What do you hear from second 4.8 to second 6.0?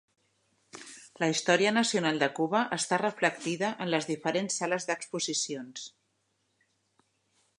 d'exposicions.